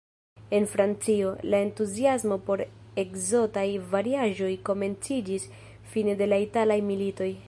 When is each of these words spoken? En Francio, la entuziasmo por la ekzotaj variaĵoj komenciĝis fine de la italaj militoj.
En 0.49 0.65
Francio, 0.65 1.37
la 1.43 1.59
entuziasmo 1.65 2.37
por 2.47 2.63
la 2.63 2.65
ekzotaj 3.03 3.67
variaĵoj 3.93 4.51
komenciĝis 4.71 5.45
fine 5.93 6.17
de 6.23 6.33
la 6.35 6.45
italaj 6.49 6.79
militoj. 6.93 7.33